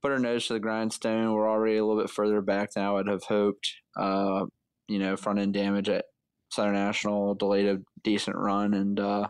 [0.02, 1.34] put our nose to the grindstone.
[1.34, 3.74] We're already a little bit further back than I would have hoped.
[3.98, 4.46] Uh,
[4.88, 6.06] you know, front end damage at
[6.52, 9.28] Southern National delayed a decent run, and uh,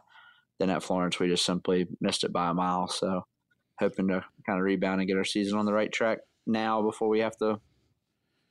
[0.59, 2.87] then at Florence we just simply missed it by a mile.
[2.87, 3.23] So
[3.79, 7.07] hoping to kind of rebound and get our season on the right track now before
[7.07, 7.59] we have to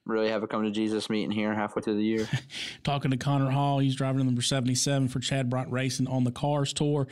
[0.09, 2.29] really have a come to Jesus meeting here halfway through the year.
[2.83, 6.73] Talking to Connor Hall, he's driving number 77 for Chad Bryant Racing on the Cars
[6.73, 7.07] Tour.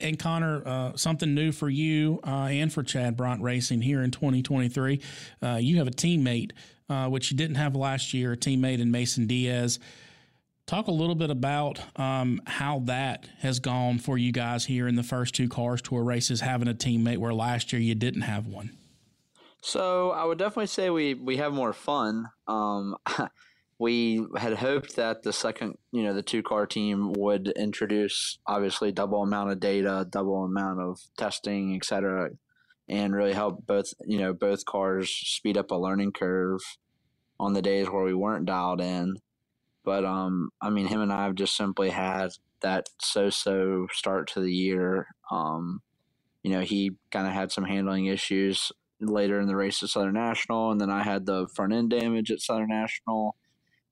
[0.00, 4.10] And Connor, uh, something new for you uh, and for Chad Bryant Racing here in
[4.10, 5.00] 2023.
[5.42, 6.52] Uh, you have a teammate,
[6.90, 9.78] uh, which you didn't have last year, a teammate in Mason Diaz.
[10.66, 14.96] Talk a little bit about um, how that has gone for you guys here in
[14.96, 18.48] the first two Cars Tour races, having a teammate where last year you didn't have
[18.48, 18.76] one.
[19.60, 22.30] So I would definitely say we we have more fun.
[22.48, 22.96] Um,
[23.78, 28.90] we had hoped that the second, you know, the two car team would introduce obviously
[28.90, 32.30] double amount of data, double amount of testing, et cetera,
[32.88, 36.60] and really help both, you know, both cars speed up a learning curve
[37.38, 39.14] on the days where we weren't dialed in.
[39.86, 44.40] But um, I mean, him and I have just simply had that so-so start to
[44.40, 45.08] the year.
[45.30, 45.80] Um,
[46.42, 50.14] you know, he kind of had some handling issues later in the race at Southern
[50.14, 53.36] National, and then I had the front end damage at Southern National,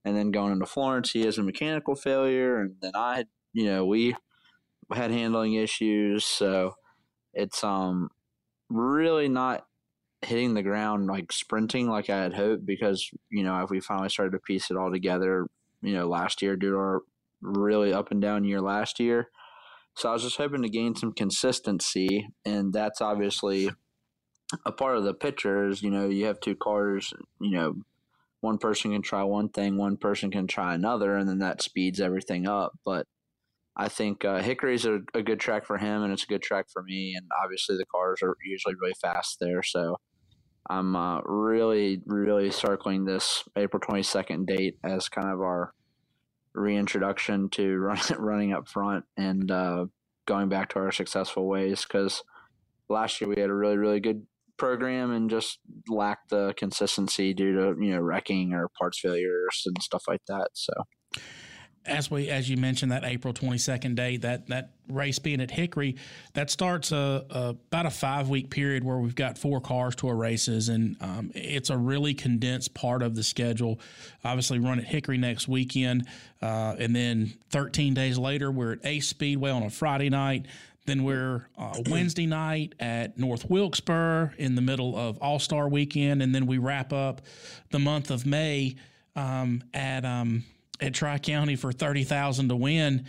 [0.04, 3.66] and then going into Florence, he has a mechanical failure, and then I had, you
[3.66, 4.16] know, we
[4.92, 6.74] had handling issues, so
[7.34, 8.10] it's um
[8.70, 9.66] really not
[10.22, 14.08] hitting the ground like sprinting like I had hoped because you know if we finally
[14.08, 15.46] started to piece it all together,
[15.84, 17.00] you know, last year due to our
[17.40, 19.28] really up and down year last year.
[19.96, 23.70] So I was just hoping to gain some consistency, and that's obviously
[24.66, 27.74] a part of the picture is you know you have two cars you know
[28.40, 32.00] one person can try one thing one person can try another and then that speeds
[32.00, 33.06] everything up but
[33.76, 36.66] i think uh, hickory's a, a good track for him and it's a good track
[36.72, 39.96] for me and obviously the cars are usually really fast there so
[40.70, 45.72] i'm uh, really really circling this april 22nd date as kind of our
[46.54, 49.86] reintroduction to run, running up front and uh,
[50.26, 52.22] going back to our successful ways because
[52.88, 57.54] last year we had a really really good program and just lacked the consistency due
[57.54, 60.48] to you know wrecking or parts failures and stuff like that.
[60.54, 60.72] So
[61.86, 65.96] as we as you mentioned that April 22nd date that that race being at Hickory
[66.34, 70.02] that starts a, a about a five week period where we've got four cars to
[70.02, 70.68] tour races.
[70.68, 73.80] And um, it's a really condensed part of the schedule.
[74.24, 76.06] Obviously run at Hickory next weekend
[76.42, 80.46] uh, and then 13 days later we're at Ace Speedway on a Friday night.
[80.86, 86.22] Then we're uh, Wednesday night at North Wilkesboro in the middle of All Star Weekend,
[86.22, 87.22] and then we wrap up
[87.70, 88.76] the month of May
[89.16, 90.44] um, at um,
[90.84, 93.06] at Tri County for thirty thousand to win.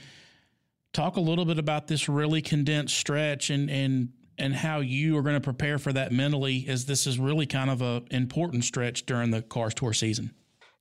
[0.93, 5.21] Talk a little bit about this really condensed stretch and and and how you are
[5.21, 9.05] going to prepare for that mentally, as this is really kind of a important stretch
[9.05, 10.33] during the Cars Tour season.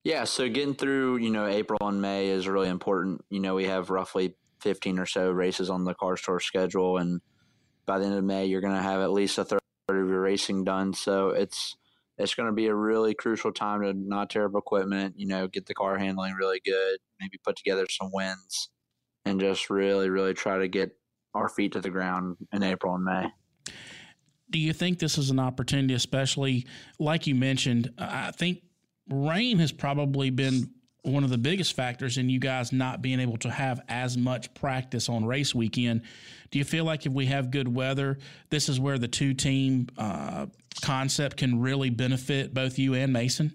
[0.02, 3.24] Yeah, so getting through you know April and May is really important.
[3.30, 6.96] You know we have roughly 15 or so races on the Cars Tour schedule.
[6.96, 7.20] And
[7.86, 10.22] by the end of May, you're going to have at least a third of your
[10.22, 10.94] racing done.
[10.94, 11.76] So it's,
[12.18, 15.48] it's going to be a really crucial time to not tear up equipment, you know,
[15.48, 18.70] get the car handling really good, maybe put together some wins
[19.24, 20.90] and just really, really try to get
[21.34, 23.26] our feet to the ground in April and May.
[24.50, 26.66] Do you think this is an opportunity, especially
[27.00, 27.90] like you mentioned?
[27.98, 28.62] I think
[29.08, 30.73] rain has probably been
[31.04, 34.52] one of the biggest factors in you guys not being able to have as much
[34.54, 36.02] practice on race weekend.
[36.50, 39.88] Do you feel like if we have good weather, this is where the two team
[39.98, 40.46] uh,
[40.82, 43.52] concept can really benefit both you and Mason?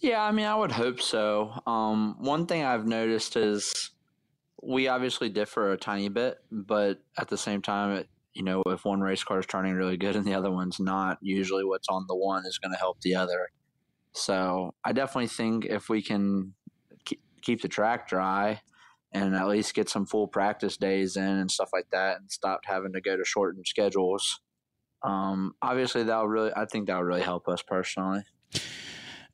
[0.00, 1.60] Yeah, I mean, I would hope so.
[1.66, 3.90] Um, one thing I've noticed is
[4.60, 8.84] we obviously differ a tiny bit, but at the same time, it, you know, if
[8.84, 12.06] one race car is turning really good and the other one's not, usually what's on
[12.08, 13.50] the one is going to help the other.
[14.12, 16.54] So I definitely think if we can
[17.42, 18.60] keep the track dry
[19.12, 22.60] and at least get some full practice days in and stuff like that and stop
[22.64, 24.40] having to go to shortened schedules.
[25.02, 28.24] Um, obviously, that will really, I think that'll really help us personally.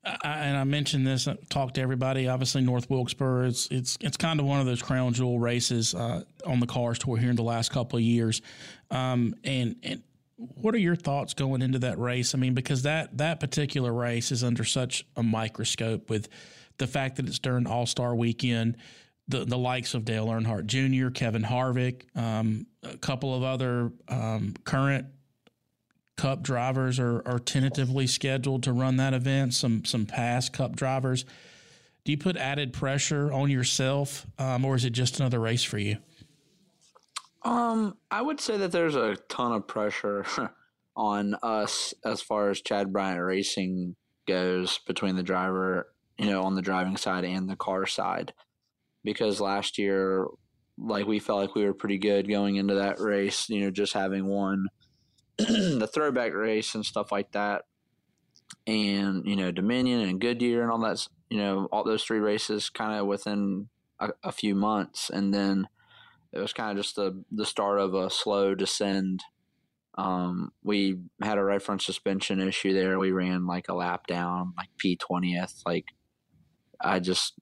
[0.04, 2.28] I, and I mentioned this, I talked to everybody.
[2.28, 6.24] Obviously, North Wilkesboro, it's it's it's kind of one of those crown jewel races uh,
[6.46, 8.42] on the cars tour here in the last couple of years.
[8.90, 10.02] Um, and and
[10.36, 12.34] what are your thoughts going into that race?
[12.34, 16.28] I mean, because that that particular race is under such a microscope with
[16.78, 18.76] the fact that it's during All Star Weekend.
[19.26, 24.54] The, the likes of Dale Earnhardt Jr., Kevin Harvick, um, a couple of other um,
[24.64, 25.06] current
[26.16, 29.54] Cup drivers are, are tentatively scheduled to run that event.
[29.54, 31.24] Some some past Cup drivers.
[32.04, 35.78] Do you put added pressure on yourself, um, or is it just another race for
[35.78, 35.96] you?
[37.44, 40.24] Um, I would say that there's a ton of pressure
[40.96, 46.54] on us as far as Chad Bryant Racing goes between the driver, you know, on
[46.54, 48.32] the driving side and the car side.
[49.02, 50.26] Because last year,
[50.78, 53.92] like we felt like we were pretty good going into that race, you know, just
[53.92, 54.68] having won
[55.36, 57.62] the throwback race and stuff like that.
[58.66, 62.70] And, you know, Dominion and Goodyear and all that, you know, all those three races
[62.70, 63.68] kind of within
[64.00, 65.10] a, a few months.
[65.10, 65.68] And then
[66.34, 69.22] it was kind of just the, the start of a slow descend
[69.96, 72.98] um, we had a right front suspension issue there.
[72.98, 75.62] We ran like a lap down, like P twentieth.
[75.64, 75.86] Like
[76.80, 77.34] I just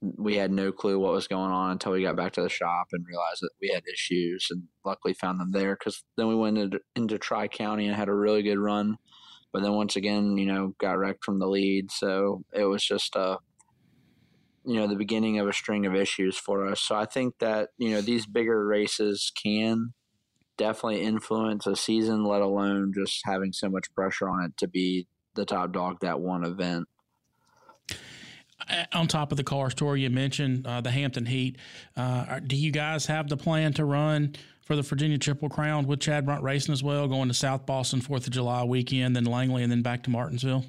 [0.00, 2.88] we had no clue what was going on until we got back to the shop
[2.92, 5.76] and realized that we had issues, and luckily found them there.
[5.76, 8.98] Because then we went into, into Tri County and had a really good run,
[9.52, 11.90] but then once again, you know, got wrecked from the lead.
[11.90, 13.38] So it was just a
[14.64, 16.80] you know the beginning of a string of issues for us.
[16.80, 19.92] So I think that you know these bigger races can
[20.56, 25.06] definitely influence a season, let alone just having so much pressure on it to be
[25.34, 26.88] the top dog that one event.
[28.92, 31.58] On top of the cars tour you mentioned uh, the Hampton Heat.
[31.96, 36.00] Uh, do you guys have the plan to run for the Virginia Triple Crown with
[36.00, 39.62] Chad Bryant Racing as well, going to South Boston Fourth of July weekend, then Langley,
[39.62, 40.64] and then back to Martinsville?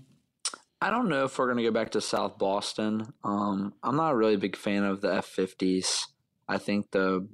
[0.81, 3.13] I don't know if we're going to go back to South Boston.
[3.23, 6.03] Um, I'm not a really big fan of the F50s.
[6.47, 7.27] I think the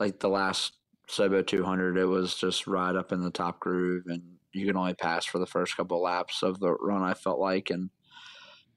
[0.00, 0.74] like the last
[1.08, 4.94] Sobo 200, it was just right up in the top groove, and you can only
[4.94, 7.02] pass for the first couple of laps of the run.
[7.02, 7.90] I felt like, and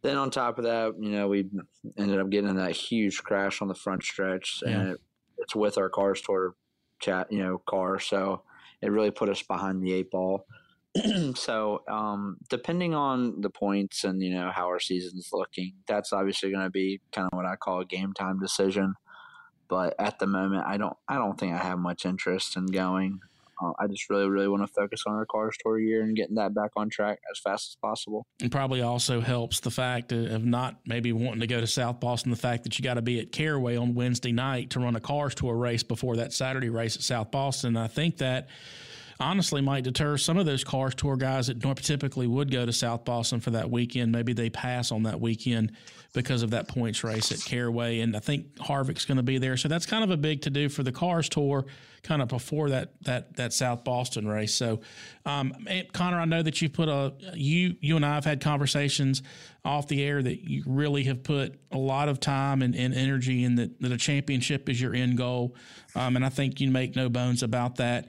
[0.01, 1.49] then on top of that, you know, we
[1.97, 4.71] ended up getting in that huge crash on the front stretch, yeah.
[4.71, 5.01] and it,
[5.37, 6.55] it's with our cars tour
[6.99, 8.43] chat, you know, car, so
[8.81, 10.45] it really put us behind the eight ball.
[11.35, 16.51] so, um, depending on the points and you know how our season's looking, that's obviously
[16.51, 18.95] going to be kind of what I call a game time decision
[19.71, 23.21] but at the moment, I don't I don't think I have much interest in going.
[23.63, 26.35] Uh, I just really really want to focus on our cars tour year and getting
[26.35, 28.27] that back on track as fast as possible.
[28.41, 32.31] And probably also helps the fact of not maybe wanting to go to South Boston.
[32.31, 34.99] The fact that you got to be at Caraway on Wednesday night to run a
[34.99, 37.77] cars tour race before that Saturday race at South Boston.
[37.77, 38.49] I think that
[39.21, 43.05] honestly might deter some of those cars tour guys that typically would go to South
[43.05, 44.11] Boston for that weekend.
[44.11, 45.73] Maybe they pass on that weekend
[46.13, 47.99] because of that points race at Caraway.
[48.01, 49.55] And I think Harvick's going to be there.
[49.55, 51.65] So that's kind of a big to do for the cars tour
[52.03, 54.53] kind of before that that that South Boston race.
[54.53, 54.81] So
[55.25, 55.53] um,
[55.93, 59.21] Connor, I know that you put a you you and I have had conversations
[59.63, 63.43] off the air that you really have put a lot of time and, and energy
[63.43, 65.55] in that, that a championship is your end goal.
[65.95, 68.07] Um, and I think you make no bones about that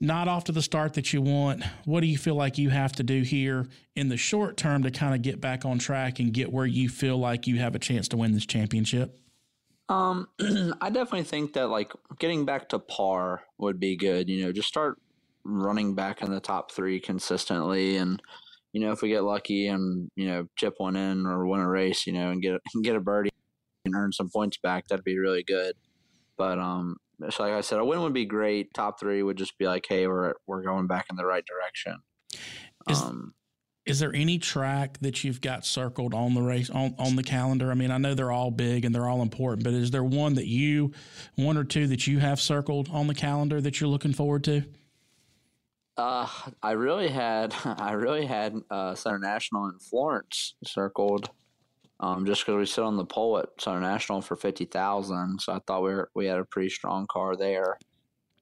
[0.00, 1.64] not off to the start that you want.
[1.84, 4.90] What do you feel like you have to do here in the short term to
[4.90, 7.78] kind of get back on track and get where you feel like you have a
[7.78, 9.18] chance to win this championship?
[9.88, 10.28] Um,
[10.80, 14.28] I definitely think that like getting back to par would be good.
[14.28, 14.98] You know, just start
[15.44, 18.22] running back in the top three consistently, and
[18.72, 21.68] you know, if we get lucky and you know chip one in or win a
[21.68, 23.30] race, you know, and get get a birdie
[23.84, 25.74] and earn some points back, that'd be really good.
[26.36, 26.96] But um,
[27.30, 28.72] so like I said, a win would be great.
[28.74, 31.96] Top three would just be like, hey, we're we're going back in the right direction.
[32.88, 33.34] Is, um,
[33.88, 37.70] is there any track that you've got circled on the race on, on the calendar?
[37.70, 40.34] I mean, I know they're all big and they're all important, but is there one
[40.34, 40.92] that you,
[41.36, 44.62] one or two that you have circled on the calendar that you're looking forward to?
[45.96, 46.28] Uh,
[46.62, 51.30] I really had, I really had uh, Southern National in Florence circled
[52.00, 55.40] um, just because we sit on the pole at Southern National for fifty thousand.
[55.40, 57.78] So I thought we were, we had a pretty strong car there.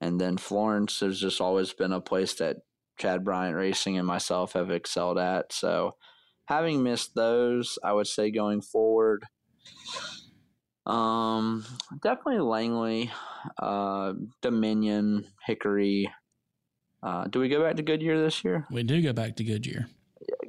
[0.01, 2.59] And then Florence has just always been a place that
[2.99, 5.53] Chad Bryant Racing and myself have excelled at.
[5.53, 5.97] So
[6.47, 9.25] having missed those, I would say going forward,
[10.85, 11.64] um,
[12.03, 13.11] definitely Langley,
[13.59, 16.12] uh, Dominion, Hickory.
[17.03, 18.66] Uh, do we go back to Goodyear this year?
[18.71, 19.87] We do go back to Goodyear.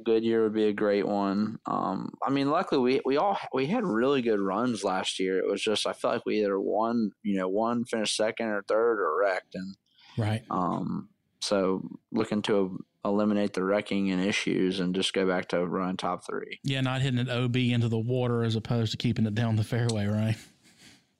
[0.08, 1.58] Goodyear would be a great one.
[1.66, 5.38] Um, I mean, luckily we we all we had really good runs last year.
[5.38, 8.62] It was just I felt like we either won, you know, one finished second or
[8.62, 9.76] third or wrecked, and
[10.16, 10.42] right.
[10.50, 15.98] Um, so looking to eliminate the wrecking and issues and just go back to run
[15.98, 16.58] top three.
[16.64, 19.64] Yeah, not hitting an OB into the water as opposed to keeping it down the
[19.64, 20.36] fairway, right?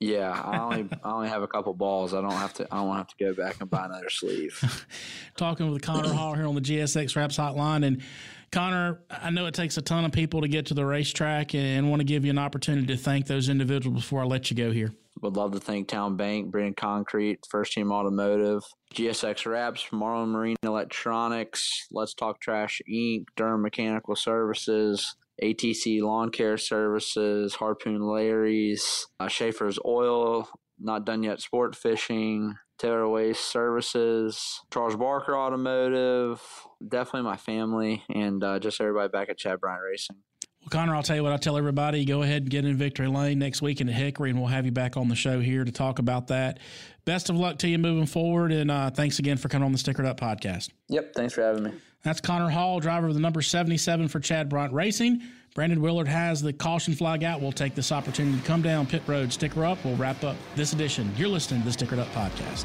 [0.01, 2.15] Yeah, I only I only have a couple balls.
[2.15, 2.69] I don't have to.
[2.71, 4.87] I don't have to go back and buy another sleeve.
[5.37, 8.03] Talking with Connor Hall here on the GSX Wraps Hotline, and
[8.51, 11.91] Connor, I know it takes a ton of people to get to the racetrack, and
[11.91, 14.71] want to give you an opportunity to thank those individuals before I let you go
[14.71, 14.93] here.
[15.21, 18.63] Would love to thank Town Bank, Brennan Concrete, First Team Automotive,
[18.95, 26.57] GSX Wraps, Marlin Marine Electronics, Let's Talk Trash Inc., Durham Mechanical Services, ATC Lawn Care
[26.57, 34.97] Services, Harpoon Larry's, uh, Schaefer's Oil, not done yet sport fishing, Taylor Waste Services, Charles
[34.97, 36.41] Barker Automotive,
[36.87, 40.17] definitely my family, and uh, just everybody back at Chad Bryant Racing.
[40.61, 42.05] Well, Connor, I'll tell you what I tell everybody.
[42.05, 44.65] Go ahead and get in victory lane next week in the Hickory, and we'll have
[44.65, 46.59] you back on the show here to talk about that.
[47.05, 49.79] Best of luck to you moving forward, and uh, thanks again for coming on the
[49.79, 50.71] Stickered Up podcast.
[50.89, 51.73] Yep, thanks for having me.
[52.03, 55.23] That's Connor Hall, driver of the number 77 for Chad Bryant Racing.
[55.55, 57.41] Brandon Willard has the caution flag out.
[57.41, 59.85] We'll take this opportunity to come down pit road, sticker up.
[59.85, 61.11] We'll wrap up this edition.
[61.17, 62.65] You're listening to the Stickered Up podcast.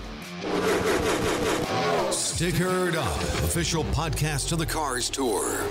[2.11, 5.63] Stickered Up, official podcast of the Cars Tour.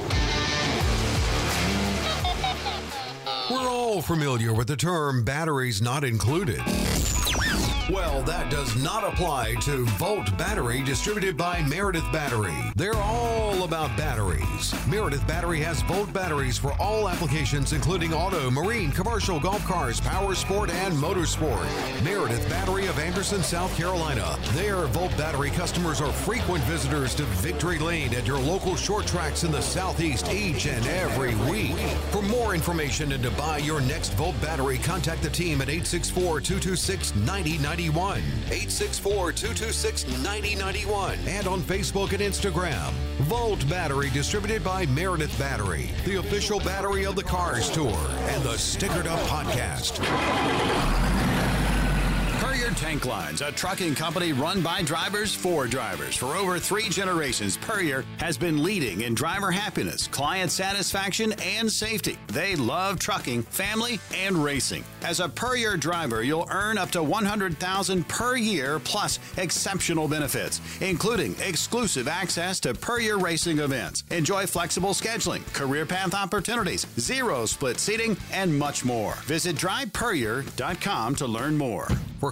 [3.50, 6.60] We're all familiar with the term batteries not included.
[7.90, 12.54] Well, that does not apply to Volt Battery, distributed by Meredith Battery.
[12.76, 14.72] They're all about batteries.
[14.86, 20.36] Meredith Battery has Volt batteries for all applications, including auto, marine, commercial, golf cars, power
[20.36, 21.66] sport, and motorsport.
[22.04, 24.38] Meredith Battery of Anderson, South Carolina.
[24.52, 29.42] Their Volt Battery customers are frequent visitors to Victory Lane at your local short tracks
[29.42, 31.76] in the Southeast each and every week.
[32.12, 36.40] For more information and to buy your next Volt battery, contact the team at 864
[36.40, 37.14] 226
[37.76, 38.20] 9090.
[38.46, 42.92] 864 226 9091 and on Facebook and Instagram.
[43.22, 47.96] Volt Battery distributed by Meredith Battery, the official battery of the Cars Tour
[48.28, 50.00] and the Stickered Up Podcast.
[52.43, 56.16] Purrier Tank Lines, a trucking company run by drivers for drivers.
[56.16, 62.18] For over three generations, Purrier has been leading in driver happiness, client satisfaction, and safety.
[62.26, 64.82] They love trucking, family, and racing.
[65.03, 71.36] As a Purrier driver, you'll earn up to 100000 per year plus exceptional benefits, including
[71.38, 74.03] exclusive access to Purrier racing events.
[74.11, 79.14] Enjoy flexible scheduling, career path opportunities, zero split seating, and much more.
[79.26, 81.86] Visit drivepurrier.com to learn more
[82.22, 82.31] for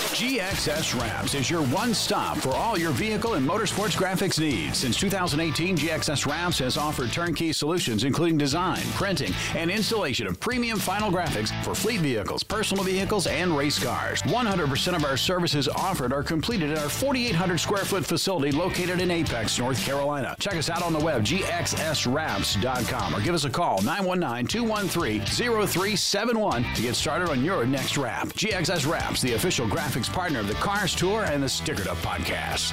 [0.00, 4.78] GXS Wraps is your one stop for all your vehicle and motorsports graphics needs.
[4.78, 10.78] Since 2018, GXS Wraps has offered turnkey solutions including design, printing, and installation of premium
[10.78, 14.22] vinyl graphics for fleet vehicles, personal vehicles, and race cars.
[14.22, 19.10] 100% of our services offered are completed at our 4,800 square foot facility located in
[19.10, 20.34] Apex, North Carolina.
[20.40, 26.64] Check us out on the web, gxswraps.com, or give us a call, 919 213 0371
[26.74, 28.28] to get started on your next wrap.
[28.28, 32.72] GXS Wraps, the official graphics partner of the Cars Tour and the Stickered Up podcast.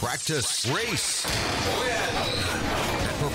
[0.00, 1.24] Practice, race,
[1.78, 2.85] win.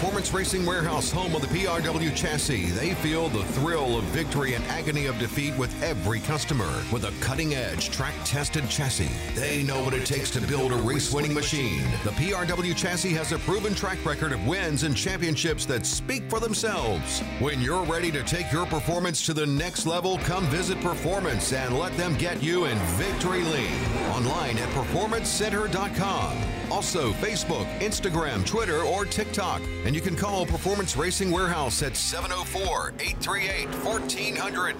[0.01, 4.65] Performance Racing Warehouse, home of the PRW chassis, they feel the thrill of victory and
[4.65, 6.83] agony of defeat with every customer.
[6.91, 10.77] With a cutting edge, track tested chassis, they know what it takes to build a
[10.77, 11.83] race winning machine.
[12.03, 16.39] The PRW chassis has a proven track record of wins and championships that speak for
[16.39, 17.19] themselves.
[17.37, 21.77] When you're ready to take your performance to the next level, come visit Performance and
[21.77, 23.85] let them get you in victory lane.
[24.09, 26.60] Online at performancecenter.com.
[26.71, 29.61] Also, Facebook, Instagram, Twitter, or TikTok.
[29.83, 34.75] And you can call Performance Racing Warehouse at 704 838 1400.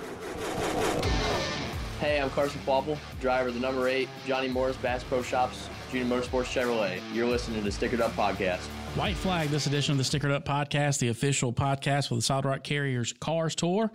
[1.99, 6.15] Hey, I'm Carson Kvapil, driver of the number eight Johnny Morris Bass Pro Shops Junior
[6.15, 7.01] Motorsports Chevrolet.
[7.13, 8.61] You're listening to the Stickered Up Podcast.
[8.95, 12.45] White flag this edition of the Stickered Up Podcast, the official podcast for the Solid
[12.45, 13.91] Rock Carriers Cars Tour.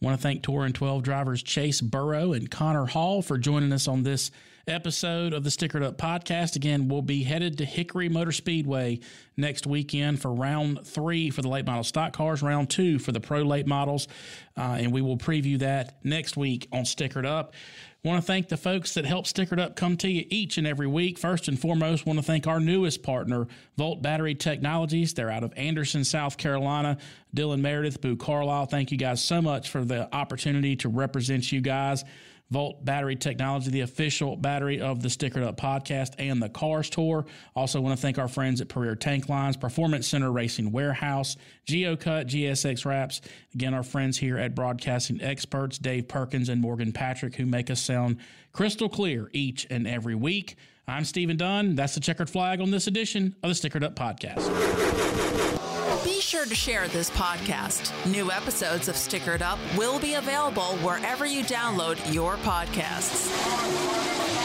[0.00, 3.88] Want to thank Tour and 12 drivers Chase Burrow and Connor Hall for joining us
[3.88, 4.30] on this
[4.70, 6.56] episode of the Stickered Up podcast.
[6.56, 9.00] Again, we'll be headed to Hickory Motor Speedway
[9.36, 13.20] next weekend for round three for the late model stock cars, round two for the
[13.20, 14.08] pro late models,
[14.56, 17.54] uh, and we will preview that next week on Stickered Up.
[18.02, 20.86] Want to thank the folks that help Stickered Up come to you each and every
[20.86, 21.18] week.
[21.18, 23.46] First and foremost, want to thank our newest partner,
[23.76, 25.12] Volt Battery Technologies.
[25.12, 26.96] They're out of Anderson, South Carolina.
[27.36, 31.60] Dylan Meredith, Boo Carlisle, thank you guys so much for the opportunity to represent you
[31.60, 32.04] guys.
[32.50, 37.26] Volt Battery Technology, the official battery of the Stickered Up podcast and the Cars Tour.
[37.54, 41.36] Also, want to thank our friends at Purrier Tank Lines, Performance Center Racing Warehouse,
[41.66, 43.20] GeoCut, GSX Wraps.
[43.54, 47.80] Again, our friends here at Broadcasting Experts, Dave Perkins and Morgan Patrick, who make us
[47.80, 48.18] sound
[48.52, 50.56] crystal clear each and every week.
[50.88, 51.76] I'm Stephen Dunn.
[51.76, 55.69] That's the checkered flag on this edition of the Stickered Up podcast.
[56.04, 57.92] Be sure to share this podcast.
[58.10, 64.39] New episodes of Stickered Up will be available wherever you download your podcasts.